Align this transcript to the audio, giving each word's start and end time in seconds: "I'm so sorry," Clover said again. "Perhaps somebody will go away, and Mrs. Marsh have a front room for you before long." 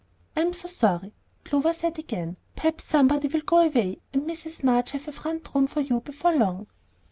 "I'm 0.35 0.53
so 0.53 0.67
sorry," 0.67 1.13
Clover 1.43 1.73
said 1.73 1.99
again. 1.99 2.37
"Perhaps 2.55 2.85
somebody 2.85 3.27
will 3.27 3.41
go 3.41 3.57
away, 3.59 3.99
and 4.11 4.23
Mrs. 4.23 4.63
Marsh 4.63 4.89
have 4.93 5.07
a 5.07 5.11
front 5.11 5.53
room 5.53 5.67
for 5.67 5.81
you 5.81 5.99
before 5.99 6.35
long." 6.35 6.65